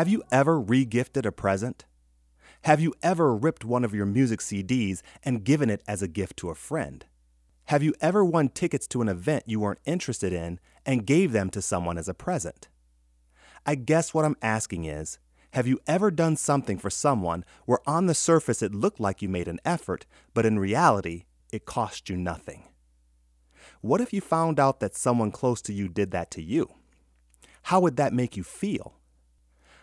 [0.00, 1.84] Have you ever regifted a present?
[2.62, 6.38] Have you ever ripped one of your music CDs and given it as a gift
[6.38, 7.04] to a friend?
[7.66, 11.50] Have you ever won tickets to an event you weren't interested in and gave them
[11.50, 12.70] to someone as a present?
[13.66, 15.18] I guess what I'm asking is
[15.52, 19.28] have you ever done something for someone where on the surface it looked like you
[19.28, 22.62] made an effort, but in reality, it cost you nothing?
[23.82, 26.70] What if you found out that someone close to you did that to you?
[27.64, 28.94] How would that make you feel?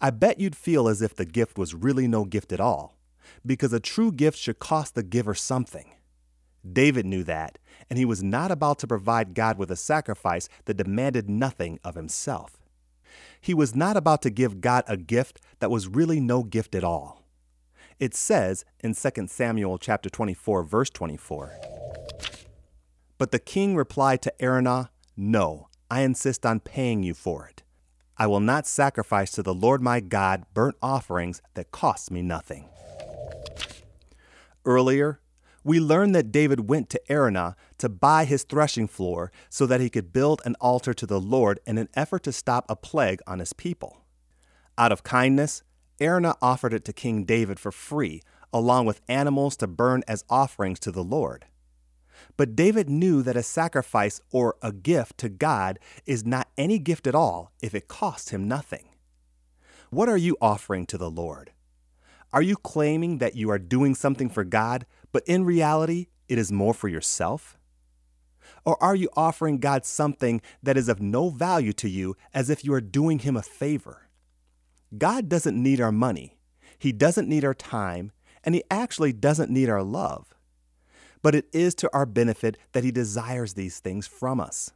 [0.00, 2.96] I bet you'd feel as if the gift was really no gift at all,
[3.44, 5.92] because a true gift should cost the giver something.
[6.70, 10.76] David knew that, and he was not about to provide God with a sacrifice that
[10.76, 12.58] demanded nothing of himself
[13.40, 16.84] he was not about to give God a gift that was really no gift at
[16.84, 17.24] all.
[17.98, 21.52] It says in 2 Samuel chapter 24 verse 24.
[23.16, 27.57] But the king replied to Araunah, "No, I insist on paying you for it.
[28.18, 32.68] I will not sacrifice to the Lord my God burnt offerings that cost me nothing."
[34.64, 35.20] Earlier,
[35.64, 39.90] we learned that David went to Araunah to buy his threshing floor so that he
[39.90, 43.38] could build an altar to the Lord in an effort to stop a plague on
[43.38, 44.04] his people.
[44.76, 45.62] Out of kindness,
[46.00, 50.80] Araunah offered it to King David for free, along with animals to burn as offerings
[50.80, 51.46] to the Lord.
[52.36, 57.06] But David knew that a sacrifice or a gift to God is not any gift
[57.06, 58.88] at all if it costs him nothing.
[59.90, 61.52] What are you offering to the Lord?
[62.32, 66.52] Are you claiming that you are doing something for God, but in reality, it is
[66.52, 67.58] more for yourself?
[68.64, 72.64] Or are you offering God something that is of no value to you as if
[72.64, 74.08] you are doing Him a favor?
[74.96, 76.38] God doesn't need our money,
[76.78, 78.12] He doesn't need our time,
[78.44, 80.34] and He actually doesn't need our love.
[81.22, 84.72] But it is to our benefit that He desires these things from us.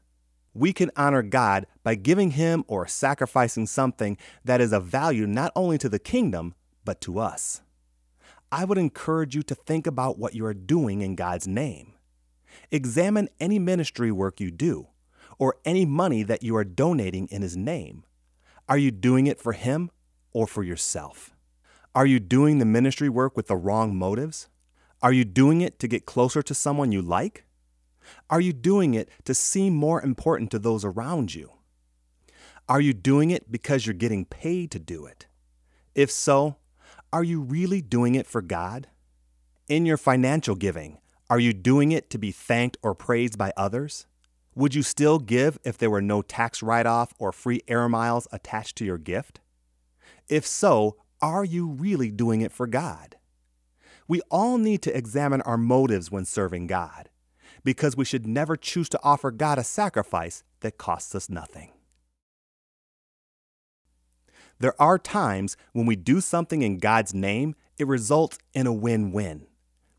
[0.54, 5.52] We can honor God by giving Him or sacrificing something that is of value not
[5.56, 6.54] only to the kingdom,
[6.84, 7.62] but to us.
[8.50, 11.94] I would encourage you to think about what you are doing in God's name.
[12.70, 14.88] Examine any ministry work you do
[15.38, 18.04] or any money that you are donating in His name.
[18.68, 19.90] Are you doing it for Him
[20.32, 21.34] or for yourself?
[21.94, 24.48] Are you doing the ministry work with the wrong motives?
[25.02, 27.44] Are you doing it to get closer to someone you like?
[28.30, 31.50] Are you doing it to seem more important to those around you?
[32.68, 35.26] Are you doing it because you're getting paid to do it?
[35.94, 36.56] If so,
[37.12, 38.86] are you really doing it for God?
[39.68, 40.98] In your financial giving,
[41.28, 44.06] are you doing it to be thanked or praised by others?
[44.54, 48.28] Would you still give if there were no tax write off or free air miles
[48.30, 49.40] attached to your gift?
[50.28, 53.16] If so, are you really doing it for God?
[54.12, 57.08] We all need to examine our motives when serving God,
[57.64, 61.72] because we should never choose to offer God a sacrifice that costs us nothing.
[64.58, 69.12] There are times when we do something in God's name, it results in a win
[69.12, 69.46] win.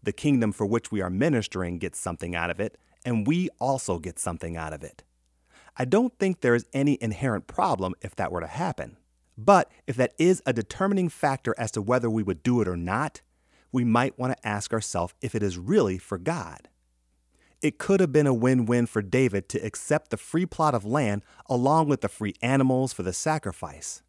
[0.04, 3.98] The kingdom for which we are ministering gets something out of it, and we also
[3.98, 5.02] get something out of it.
[5.76, 8.98] I don't think there is any inherent problem if that were to happen.
[9.36, 12.78] But if that is a determining factor as to whether we would do it or
[12.78, 13.24] not,
[13.74, 16.70] we might want to ask ourselves if it is really for God.
[17.62, 20.86] It could have been a win win for David to accept the free plot of
[20.86, 24.04] land along with the free animals for the sacrifice.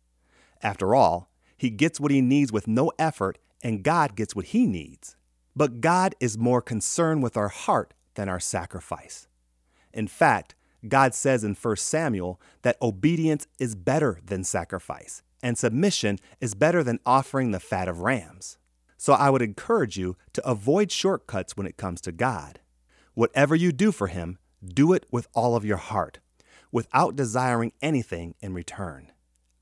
[0.63, 4.67] After all, he gets what he needs with no effort, and God gets what he
[4.67, 5.17] needs.
[5.57, 9.29] But God is more concerned with our heart than our sacrifice.
[9.93, 10.55] In fact,
[10.87, 16.83] God says in 1 Samuel that obedience is better than sacrifice, and submission is better
[16.83, 18.59] than offering the fat of rams.
[19.05, 22.61] So I would encourage you to avoid shortcuts when it comes to God.
[23.13, 26.21] Whatever you do for Him, do it with all of your heart,
[26.73, 29.13] without desiring anything in return.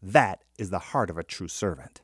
[0.00, 2.03] That is the heart of a true servant.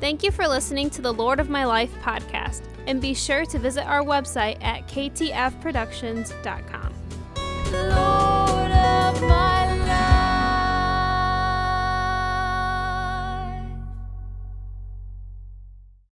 [0.00, 3.58] Thank you for listening to the Lord of My Life podcast, and be sure to
[3.58, 6.77] visit our website at ktfproductions.com.